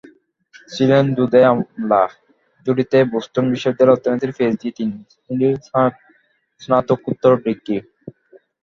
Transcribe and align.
ছিলেন 0.69 1.05
দুঁদে 1.17 1.41
আমলা, 1.51 2.01
ঝুড়িতে 2.65 2.97
বোস্টন 3.11 3.45
বিশ্ববিদ্যালয়ের 3.53 3.95
অর্থনীতির 3.95 4.35
পিএইচডি, 4.37 4.67
তিন 4.77 4.89
তিনটি 5.23 5.47
স্নাতোকোত্তর 6.61 7.33
ডিগ্রি। 7.45 7.77